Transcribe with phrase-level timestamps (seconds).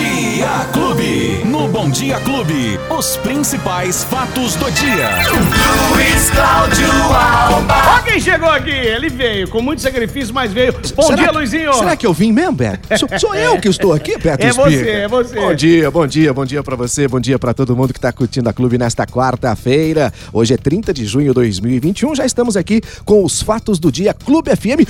[0.00, 1.40] Dia Clube.
[1.46, 5.08] No Bom Dia Clube, os principais fatos do dia.
[5.90, 7.74] Luiz Cláudio Alba.
[7.96, 10.74] Ó quem chegou aqui, ele veio com muito sacrifício, mas veio.
[10.94, 11.72] Bom Será dia, que- Luizinho.
[11.72, 12.98] Será que eu vim mesmo, Beto?
[12.98, 15.34] Sou, sou eu que estou aqui, Beto É você, é você.
[15.34, 18.12] Bom dia, bom dia, bom dia pra você, bom dia pra todo mundo que tá
[18.12, 20.12] curtindo a Clube nesta quarta-feira.
[20.30, 24.12] Hoje é 30 de junho de 2021, já estamos aqui com os fatos do dia
[24.12, 24.86] Clube FM.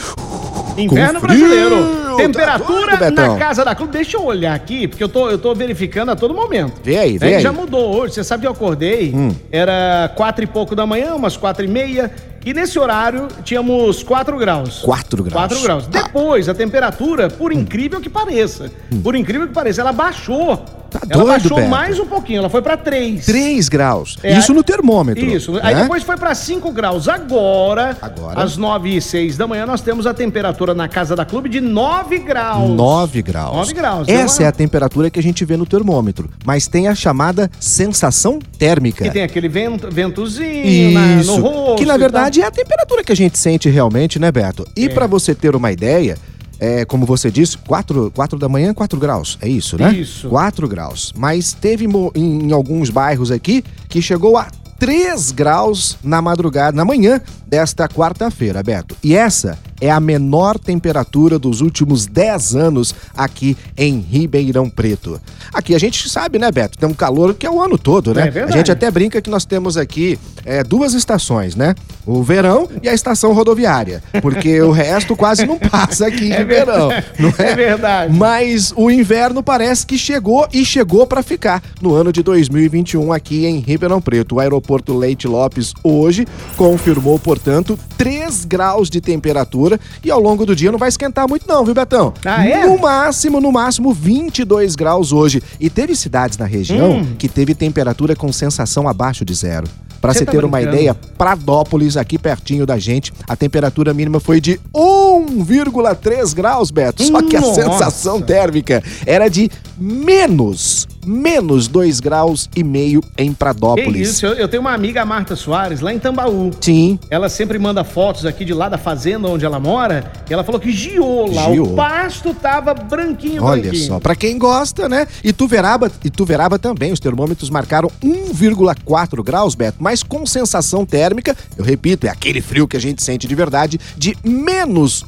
[0.77, 2.05] Inverno brasileiro.
[2.16, 3.32] Tá Temperatura doido, Betão?
[3.34, 3.92] na casa da clube.
[3.92, 6.80] Deixa eu olhar aqui, porque eu tô, eu tô verificando a todo momento.
[6.82, 7.36] Vê aí, vê É, aí.
[7.38, 7.41] Hum.
[7.41, 8.14] Já mudou hoje.
[8.14, 9.14] Você sabe que eu acordei,
[9.50, 12.10] era quatro e pouco da manhã, umas quatro e meia.
[12.44, 14.78] E nesse horário tínhamos 4 graus.
[14.78, 15.32] 4 graus.
[15.34, 15.86] 4 graus.
[15.88, 16.02] Tá.
[16.05, 18.70] Depois, a temperatura, por incrível que pareça,
[19.02, 20.52] por incrível que pareça, ela baixou.
[20.52, 20.77] Hum.
[20.88, 21.69] Tá ela doido, baixou Beto.
[21.69, 23.27] mais um pouquinho, ela foi pra 3.
[23.27, 24.16] 3 graus.
[24.22, 25.24] É, Isso no termômetro.
[25.27, 25.58] Isso.
[25.60, 25.83] Aí né?
[25.83, 27.08] depois foi pra 5 graus.
[27.08, 28.41] Agora, Agora.
[28.41, 31.60] às 9 e 6 da manhã, nós temos a temperatura na casa da clube de
[31.60, 32.70] 9 graus.
[32.70, 33.55] 9 graus.
[33.56, 34.09] 9 graus.
[34.09, 36.30] Essa é a temperatura que a gente vê no termômetro.
[36.45, 39.05] Mas tem a chamada sensação térmica.
[39.05, 41.77] Que tem aquele vento, ventozinho na- no rosto.
[41.77, 44.67] que na verdade é a temperatura que a gente sente realmente, né, Beto?
[44.77, 44.89] E É.
[44.89, 46.17] pra você ter uma ideia,
[46.58, 49.36] é, como você disse, 4, quatro da manhã, 4 graus.
[49.42, 49.92] É isso, né?
[49.92, 50.28] Isso.
[50.28, 51.12] 4 graus.
[51.17, 54.47] Mas teve em, em alguns bairros aqui que chegou a
[54.78, 58.97] 3 graus na madrugada, na manhã desta quarta-feira, Beto.
[59.02, 65.20] E essa é a menor temperatura dos últimos 10 anos aqui em Ribeirão Preto.
[65.52, 66.78] Aqui a gente sabe, né, Beto?
[66.78, 68.33] Tem um calor que é o ano todo, né?
[68.34, 71.74] É a gente até brinca que nós temos aqui é, duas estações, né?
[72.06, 74.02] O verão e a estação rodoviária.
[74.22, 76.89] Porque o resto quase não passa aqui É de verão.
[76.89, 77.06] verdade.
[77.19, 77.50] Não é?
[77.50, 78.12] É verdade.
[78.17, 83.44] Mas o inverno parece que chegou e chegou para ficar no ano de 2021 aqui
[83.44, 84.36] em Ribeirão Preto.
[84.36, 90.56] O aeroporto Leite Lopes hoje confirmou, portanto, 3 graus de temperatura e ao longo do
[90.56, 92.12] dia não vai esquentar muito não, viu, Betão?
[92.25, 92.67] Ah, é?
[92.67, 95.42] No máximo, no máximo 22 graus hoje.
[95.61, 97.14] E teve cidades na região Hum.
[97.19, 99.67] que teve temperatura com sensação abaixo de zero.
[100.01, 100.77] Para Você você tá ter uma brincando?
[100.77, 107.02] ideia, Pradópolis, aqui pertinho da gente, a temperatura mínima foi de 1,3 graus, Beto.
[107.02, 107.63] Só que a Nossa.
[107.63, 114.11] sensação térmica era de menos, menos 2 graus e meio em Que Pradópolis.
[114.11, 116.50] isso, eu, eu tenho uma amiga, a Marta Soares, lá em Tambaú.
[116.61, 116.98] Sim.
[117.08, 120.11] Ela sempre manda fotos aqui de lá da fazenda onde ela mora.
[120.28, 121.52] E ela falou que giou lá.
[121.52, 121.72] Giou.
[121.72, 123.86] O pasto tava branquinho, Olha branquinho.
[123.86, 125.06] só, pra quem gosta, né?
[125.22, 131.37] E Tuveraba, e Tuveraba também, os termômetros marcaram 1,4 graus, Beto, mas com sensação térmica,
[131.56, 135.05] eu repito, é aquele frio que a gente sente de verdade, de menos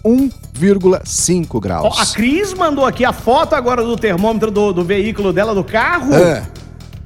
[0.58, 1.96] 1,5 graus.
[1.98, 5.64] Ó, a Cris mandou aqui a foto agora do termômetro do, do veículo dela, do
[5.64, 6.14] carro.
[6.14, 6.42] É.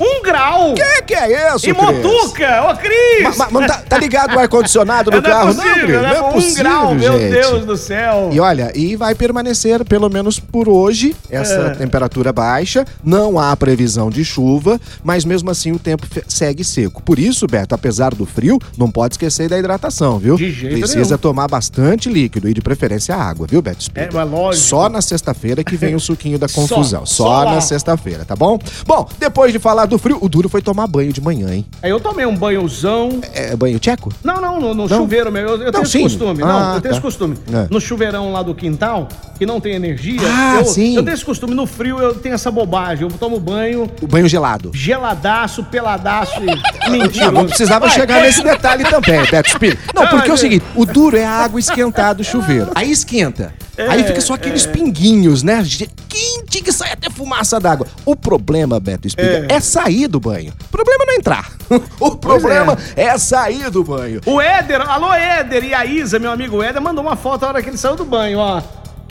[0.05, 0.75] Um grau!
[0.75, 1.73] Que que é isso, E?
[1.73, 2.71] Motuca!
[2.71, 3.37] Ô, Cris!
[3.37, 5.93] Ma- ma- mas tá, tá ligado o ar-condicionado no não carro, é possível, não, Cris?
[6.03, 6.03] né?
[6.03, 7.31] Não é um possível, grau, meu gente.
[7.33, 8.31] Deus do céu.
[8.33, 11.71] E olha, e vai permanecer pelo menos por hoje essa É.
[11.71, 12.85] temperatura baixa.
[13.05, 17.03] Não há previsão de chuva, mas mesmo assim o tempo segue seco.
[17.03, 20.37] Por isso, Beto, apesar do frio, não pode esquecer da hidratação, viu?
[20.37, 21.19] De jeito Precisa nenhum.
[21.19, 23.81] tomar bastante líquido e de preferência água, viu, Beto?
[23.83, 24.17] Espírito?
[24.17, 24.67] É, mas lógico.
[24.67, 27.07] Só na sexta-feira que vem o suquinho da Só, confusão.
[27.07, 27.55] Só, só lá.
[27.55, 28.59] na sexta-feira, tá bom?
[28.87, 31.67] Bom, depois de falar do frio, o duro foi tomar banho de manhã, hein?
[31.83, 33.21] Aí eu tomei um banhozão.
[33.35, 34.13] É banho tcheco?
[34.25, 34.99] Não, não, no, no Não?
[34.99, 35.43] chuveiro meu.
[35.43, 36.03] Eu, eu tenho esse sim.
[36.03, 36.43] costume.
[36.43, 36.91] Ah, não, eu tenho tá.
[36.91, 37.37] esse costume.
[37.53, 37.67] É.
[37.71, 39.09] No chuveirão lá do quintal,
[39.39, 40.21] que não tem energia.
[40.25, 40.97] Ah, eu, sim.
[40.97, 41.55] Eu tenho esse costume.
[41.55, 43.07] No frio eu tenho essa bobagem.
[43.09, 44.71] Eu tomo banho O banho gelado.
[44.75, 46.63] geladaço, peladaço e.
[46.91, 47.27] Mentira.
[47.27, 49.83] Não, não precisava chegar nesse detalhe também, Beto Espírito.
[49.95, 52.71] Não, Não, porque é o mas- seguinte, o duro é a água esquentada do chuveiro.
[52.75, 53.53] Aí esquenta.
[53.89, 55.65] Aí fica só aqueles pinguinhos, né?
[56.09, 57.87] Quente que sai fumaça d'água.
[58.05, 59.61] O problema, Beto Espírito, é.
[59.61, 60.53] sair do banho.
[60.61, 61.53] O problema não é entrar.
[62.01, 63.17] O problema é.
[63.17, 64.21] sair do banho.
[64.27, 67.63] O Éder, alô Éder e a Isa, meu amigo Éder, mandou uma foto na hora
[67.63, 68.63] que ele saiu do banho, ó.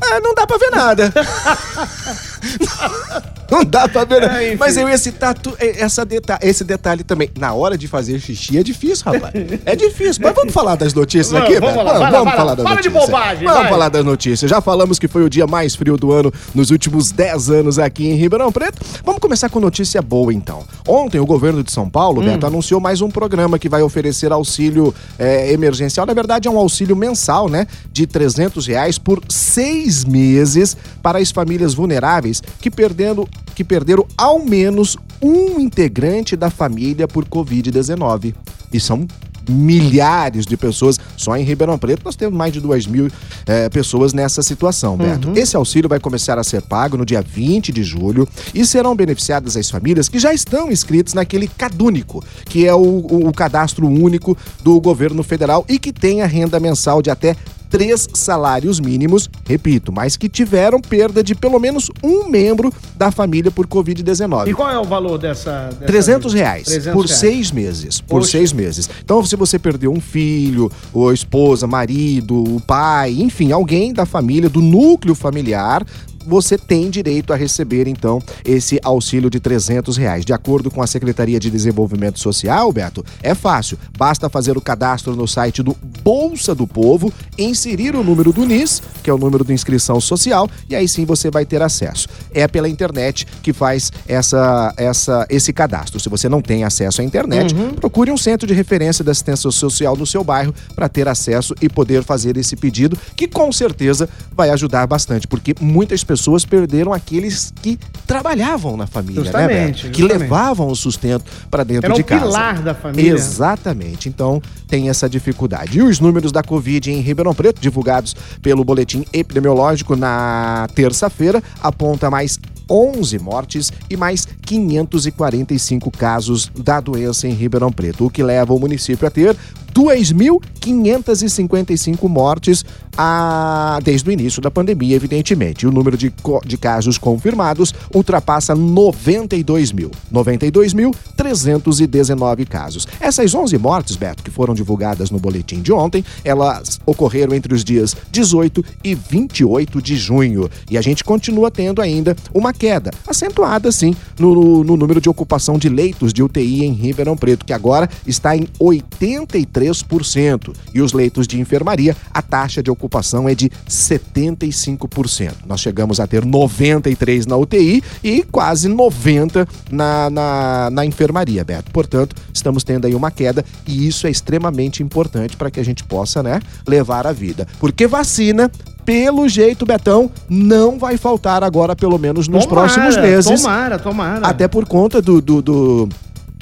[0.02, 1.14] Ah, não dá pra ver nada.
[3.52, 4.42] Não dá pra ver nada.
[4.44, 4.56] É.
[4.56, 7.30] Mas eu ia citar tu- essa deta esse detalhe também.
[7.38, 9.34] Na hora de fazer xixi é difícil, rapaz.
[9.66, 10.22] É difícil.
[10.24, 12.32] Mas vamos falar das notícias Vamos, aqui, vamos lá, vamos lá.
[12.32, 13.10] falar das Fala de notícias.
[13.12, 13.70] bobagem, Vamos vai.
[13.72, 14.50] falar das notícias.
[14.50, 18.08] Já falamos que foi o dia mais frio do ano nos últimos 10 anos aqui
[18.08, 18.80] em Ribeirão Preto.
[19.03, 20.64] Vamos começar com notícia boa, então.
[20.88, 22.26] Ontem, o governo de São Paulo, Hum.
[22.26, 26.06] Beto, anunciou mais um programa que vai oferecer auxílio eh, emergencial.
[26.06, 27.68] Na verdade, é um auxílio mensal, né?
[27.92, 34.44] De 300 reais por seis meses para as famílias vulneráveis que, perdendo, que perderam ao
[34.44, 38.34] menos um integrante da família por Covid-19.
[38.74, 39.06] E são
[39.50, 41.00] milhares de pessoas.
[41.18, 43.09] Só em Ribeirão Preto nós temos mais de 2 mil
[43.46, 45.32] eh, pessoas nessa situação, Beto.
[45.36, 49.58] Esse auxílio vai começar a ser pago no dia 20 de julho e serão beneficiadas
[49.58, 54.38] as famílias que já estão inscritas naquele CadÚnico, que é o, o- o cadastro único
[54.64, 57.36] do governo federal e que tem a renda mensal de até
[57.72, 63.50] três salários mínimos, repito, mas que tiveram perda de pelo menos um membro da família
[63.50, 64.50] por Covid-19.
[64.50, 65.70] E qual é o valor dessa?
[65.72, 67.20] dessa 300 reais 300 por reais.
[67.20, 68.02] seis meses.
[68.02, 68.32] Por Poxa.
[68.32, 68.90] seis meses.
[69.03, 74.50] Então, se você perdeu um filho, ou esposa, marido, o pai, enfim, alguém da família,
[74.50, 75.85] do núcleo familiar,
[76.26, 80.26] você tem direito a receber, então, esse auxílio de 300 reais.
[80.26, 83.78] De acordo com a Secretaria de Desenvolvimento Social, Beto, é fácil.
[83.97, 88.82] Basta fazer o cadastro no site do Bolsa do Povo, inserir o número do NIS,
[89.03, 92.08] que é o número de inscrição social, e aí sim você vai ter acesso.
[92.34, 96.00] É pela internet que faz essa, essa, esse cadastro.
[96.00, 97.73] Se você não tem acesso à internet, uhum.
[97.73, 101.70] procure um centro de referência da assistência social no seu bairro para ter acesso e
[101.70, 107.53] poder fazer esse pedido, que com certeza vai ajudar bastante, porque muitas pessoas perderam aqueles
[107.61, 109.91] que trabalhavam na família, justamente, né, Beto?
[109.91, 112.19] Que levavam o sustento para dentro Era de casa.
[112.19, 113.13] Era o pilar da família.
[113.13, 114.09] Exatamente.
[114.09, 115.79] Então, tem essa dificuldade.
[115.79, 122.11] E os números da Covid em Ribeirão Preto, divulgados pelo boletim epidemiológico na terça-feira, aponta
[122.11, 122.37] mais
[122.69, 128.59] 11 mortes e mais 545 casos da doença em Ribeirão Preto, o que leva o
[128.59, 129.34] município a ter
[129.73, 132.66] 2.555 mortes
[132.97, 133.79] a...
[133.84, 135.66] desde o início da pandemia, evidentemente.
[135.66, 136.14] O número de,
[136.46, 139.91] de casos confirmados ultrapassa 92 mil.
[140.14, 142.88] 92.319 casos.
[142.99, 147.64] Essas 11 mortes, Beto, que foram divulgadas no boletim de ontem, elas ocorreram entre os
[147.64, 150.49] dias 18 e 28 de junho.
[150.70, 155.58] E a gente continua tendo ainda uma queda, acentuada sim, no, no número de ocupação
[155.58, 160.55] de leitos de UTI em Ribeirão Preto, que agora está em 83 3%.
[160.73, 162.81] E os leitos de enfermaria, a taxa de ocupação
[163.30, 165.34] é de 75%.
[165.46, 171.72] Nós chegamos a ter 93 na UTI e quase 90 na, na, na enfermaria, Beto.
[171.72, 175.84] Portanto, estamos tendo aí uma queda e isso é extremamente importante para que a gente
[175.84, 177.48] possa, né, levar a vida.
[177.60, 178.52] Porque vacina
[178.86, 183.42] pelo jeito, Betão, não vai faltar agora, pelo menos nos tomara, próximos meses.
[183.42, 184.28] Tomara, tomara.
[184.28, 185.90] Até por conta do, do, do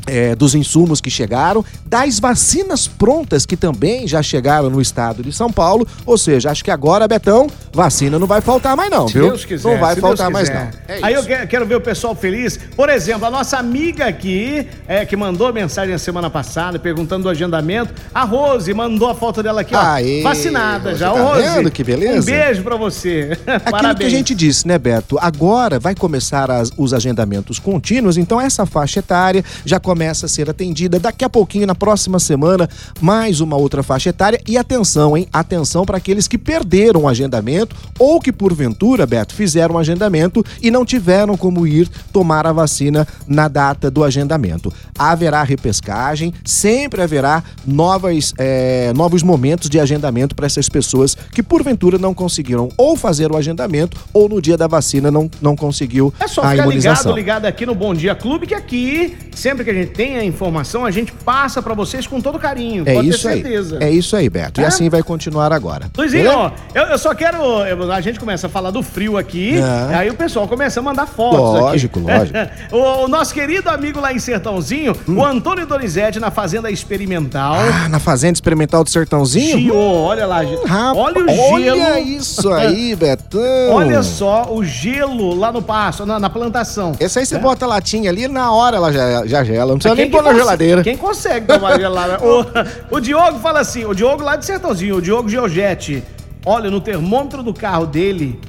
[0.09, 5.31] é, dos insumos que chegaram, das vacinas prontas que também já chegaram no estado de
[5.31, 5.87] São Paulo.
[6.05, 9.27] Ou seja, acho que agora, Betão, vacina não vai faltar mais, não, se viu?
[9.27, 10.67] Deus quiser, não vai faltar mais, não.
[10.87, 12.59] É Aí eu quero ver o pessoal feliz.
[12.75, 17.29] Por exemplo, a nossa amiga aqui, é, que mandou mensagem na semana passada perguntando do
[17.29, 19.79] agendamento, a Rose mandou a foto dela aqui, ó.
[19.79, 21.11] Aê, vacinada já.
[21.11, 22.21] Tá Rose, vendo que beleza?
[22.21, 23.37] Um beijo pra você.
[23.65, 25.17] Aquilo que a gente disse, né, Beto?
[25.19, 30.29] Agora vai começar as, os agendamentos contínuos, então essa faixa etária já começa começa a
[30.29, 30.97] ser atendida.
[30.97, 32.69] Daqui a pouquinho, na próxima semana,
[33.01, 34.39] mais uma outra faixa etária.
[34.47, 35.27] E atenção, hein?
[35.33, 40.71] Atenção para aqueles que perderam o agendamento ou que, porventura, Beto, fizeram o agendamento e
[40.71, 44.71] não tiveram como ir tomar a vacina na data do agendamento.
[44.97, 51.97] Haverá repescagem, sempre haverá novas, é, novos momentos de agendamento para essas pessoas que, porventura,
[51.97, 56.27] não conseguiram ou fazer o agendamento ou no dia da vacina não, não conseguiu é
[56.29, 57.13] só a ficar imunização.
[57.13, 60.23] ligado, ligado aqui no Bom Dia Clube, que aqui, sempre que a gente tem a
[60.23, 62.83] informação, a gente passa para vocês com todo carinho.
[62.87, 63.43] É isso aí.
[63.79, 64.61] É isso aí, Beto.
[64.61, 64.63] É?
[64.63, 65.89] E assim vai continuar agora.
[65.97, 67.37] Luizinho, ó, eu, eu, só quero.
[67.65, 69.95] Eu, a gente começa a falar do frio aqui, é.
[69.95, 71.39] aí o pessoal começa a mandar fotos.
[71.39, 72.11] Lógico, aqui.
[72.11, 72.37] lógico.
[72.71, 75.17] o, o, nosso querido amigo lá em Sertãozinho, hum.
[75.17, 77.55] o Antônio Donizete, na Fazenda Experimental.
[77.55, 79.59] Ah, na Fazenda Experimental do Sertãozinho?
[79.59, 80.57] Gio, olha lá, hum,
[80.95, 81.81] olha o gelo.
[81.81, 83.41] Olha isso aí, Betão.
[83.71, 86.93] Olha só o gelo lá no passo, na, na plantação.
[86.99, 87.39] Esse aí você é.
[87.39, 89.68] bota a latinha ali, na hora ela já, já gela.
[89.73, 90.83] Não precisa nem pôr na geladeira.
[90.83, 92.19] Quem consegue tomar gelada?
[92.25, 96.03] o, o Diogo fala assim, o Diogo lá de Sertãozinho, o Diogo Giorgetti,
[96.45, 98.39] olha, no termômetro do carro dele,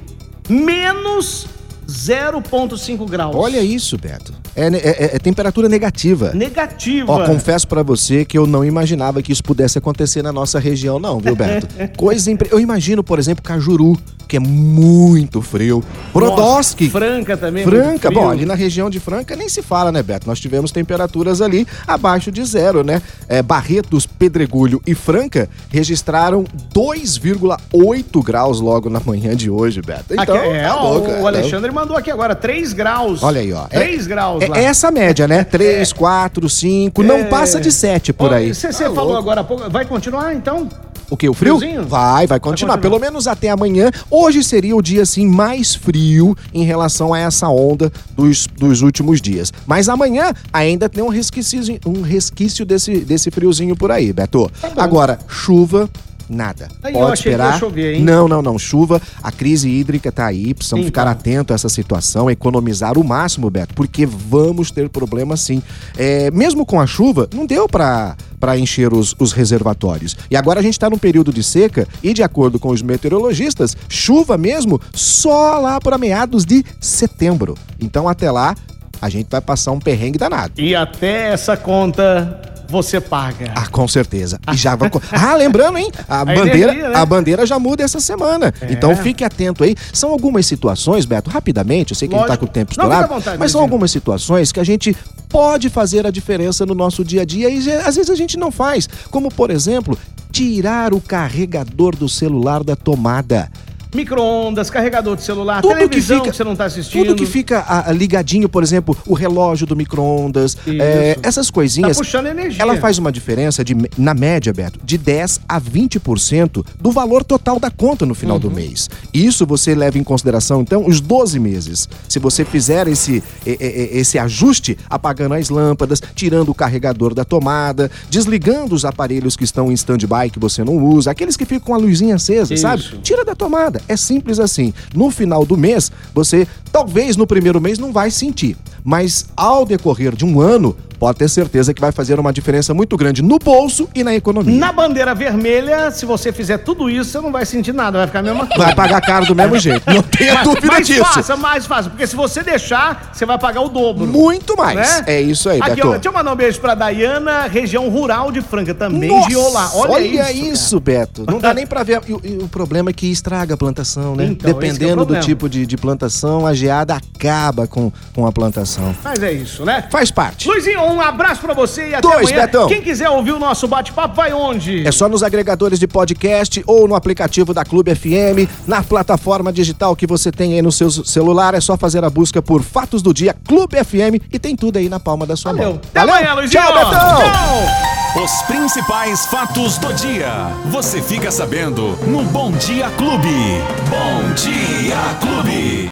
[0.49, 1.47] menos
[1.91, 3.35] 0,5 graus.
[3.35, 4.33] Olha isso, Beto.
[4.55, 6.31] É, é, é, é temperatura negativa.
[6.33, 7.11] Negativa.
[7.11, 10.99] Ó, confesso para você que eu não imaginava que isso pudesse acontecer na nossa região,
[10.99, 11.67] não, viu, Beto?
[11.97, 12.49] Coisa impre...
[12.51, 13.97] Eu imagino, por exemplo, Cajuru,
[14.31, 15.83] que é muito frio.
[16.13, 16.89] Brodowski.
[16.89, 17.65] Franca também.
[17.65, 18.09] Franca.
[18.09, 20.25] Bom, ali na região de Franca nem se fala, né, Beto?
[20.25, 23.01] Nós tivemos temperaturas ali abaixo de zero, né?
[23.27, 30.13] É, Barretos, Pedregulho e Franca registraram 2,8 graus logo na manhã de hoje, Beto.
[30.13, 31.80] Então, aqui, é, tá ó, louco, o é, Alexandre então...
[31.81, 33.23] mandou aqui agora 3 graus.
[33.23, 33.63] Olha aí, ó.
[33.63, 34.57] 3 é, graus lá.
[34.57, 35.43] É essa média, né?
[35.43, 38.53] 3, 4, 5, não passa de 7 por aí.
[38.53, 40.69] Você tá falou agora há pouco, vai continuar então?
[41.09, 41.27] O que?
[41.27, 41.57] O frio?
[41.57, 41.85] Friozinho?
[41.85, 42.77] Vai, vai continuar.
[42.77, 43.91] Pelo menos até amanhã.
[44.09, 49.19] Hoje seria o dia, assim, mais frio em relação a essa onda dos, dos últimos
[49.19, 49.51] dias.
[49.65, 54.49] Mas amanhã ainda tem um resquício, um resquício desse, desse friozinho por aí, Beto.
[54.61, 55.89] Tá Agora, chuva
[56.31, 56.69] nada.
[56.81, 57.59] Aí eu Pode esperar.
[57.59, 58.03] chover, hein?
[58.03, 58.57] Não, não, não.
[58.57, 63.49] Chuva, a crise hídrica tá aí, precisamos ficar atentos a essa situação, economizar o máximo,
[63.49, 65.61] Beto, porque vamos ter problema sim.
[65.97, 70.17] É, mesmo com a chuva, não deu pra para encher os, os reservatórios.
[70.29, 73.77] E agora a gente está num período de seca e, de acordo com os meteorologistas,
[73.87, 77.55] chuva mesmo só lá para meados de setembro.
[77.79, 78.55] Então, até lá,
[78.99, 80.53] a gente vai passar um perrengue danado.
[80.57, 83.51] E até essa conta você paga.
[83.53, 84.39] Ah, com certeza.
[84.51, 84.89] E já vai...
[85.11, 85.91] Ah, lembrando, hein?
[86.07, 86.95] A, bandeira, energia, né?
[86.95, 88.53] a bandeira já muda essa semana.
[88.61, 88.71] É.
[88.71, 89.75] Então fique atento aí.
[89.93, 92.45] São algumas situações, Beto, rapidamente, eu sei que a gente tá Lógico.
[92.47, 94.95] com o tempo Não, estourado, à vontade, mas são algumas situações que a gente
[95.29, 98.51] pode fazer a diferença no nosso dia a dia e às vezes a gente não
[98.51, 98.87] faz.
[99.09, 99.97] Como, por exemplo,
[100.31, 103.51] tirar o carregador do celular da tomada.
[103.93, 107.05] Micro-ondas, carregador de celular, Tudo que televisão que, fica- você não tá assistindo.
[107.05, 111.97] Tudo que fica ah, ligadinho, por exemplo, o relógio do micro-ondas, é, essas Tá coisinhas.
[111.97, 112.61] puxando energia.
[112.61, 117.59] Ela faz uma diferença, de, na média, Beto, de 10 a 20% do valor total
[117.59, 118.53] da conta no final do Uhum.
[118.55, 118.89] mês.
[119.13, 121.89] Isso você leva em consideração, então, os 12 meses.
[122.07, 128.73] Se você fizer esse, esse ajuste, apagando as lâmpadas, tirando o carregador da tomada, desligando
[128.75, 131.77] os aparelhos que estão em stand-by que você não usa, aqueles que ficam com a
[131.77, 132.61] luzinha acesa, Isso.
[132.61, 132.83] sabe?
[133.03, 133.80] Tira da tomada.
[133.87, 134.73] É simples assim.
[134.93, 138.57] No final do mês, você, talvez no primeiro mês, não vai sentir.
[138.83, 142.95] Mas ao decorrer de um ano, pode ter certeza que vai fazer uma diferença muito
[142.95, 144.55] grande no bolso e na economia.
[144.59, 148.19] Na bandeira vermelha, se você fizer tudo isso, você não vai sentir nada, vai ficar
[148.19, 148.65] a mesma coisa.
[148.65, 149.81] Vai pagar caro do mesmo jeito.
[149.91, 151.03] Não tenha Mas- dúvida mais disso.
[151.03, 154.05] fácil, mais fácil, porque se você deixar, você vai pagar o dobro.
[154.05, 154.77] Muito mais.
[154.77, 155.03] Né?
[155.07, 155.87] É isso aí, Aqui, Beto.
[155.87, 159.35] ó, deixa eu mandar um beijo pra Dayana, região rural de Franca, também Nossa, de
[159.35, 159.71] Olá.
[159.73, 160.53] Olha, olha isso.
[160.53, 161.25] isso, Beto.
[161.27, 161.99] Não dá nem pra ver.
[162.07, 164.25] E, o- e o problema é que estraga a plantação, né?
[164.25, 165.23] Então, é Dependendo do problema.
[165.25, 168.95] tipo de, de plantação, a geada acaba com, com a plantação.
[169.03, 169.87] Mas é isso, né?
[169.89, 170.47] Faz parte.
[170.47, 172.45] Luizinho, um abraço pra você e até Dois, amanhã.
[172.45, 172.67] Betão.
[172.67, 174.87] Quem quiser ouvir o nosso bate-papo, vai onde?
[174.87, 179.95] É só nos agregadores de podcast ou no aplicativo da Clube FM, na plataforma digital
[179.95, 181.53] que você tem aí no seu celular.
[181.53, 184.89] É só fazer a busca por Fatos do Dia Clube FM e tem tudo aí
[184.89, 185.69] na palma da sua Valeu.
[185.69, 185.81] mão.
[185.89, 186.61] Até amanhã, Luizinho.
[186.63, 186.91] Tchau, Betão!
[186.91, 188.23] Tchau.
[188.23, 190.51] Os principais fatos do dia.
[190.65, 193.61] Você fica sabendo no Bom Dia Clube.
[193.89, 195.89] Bom Dia Clube.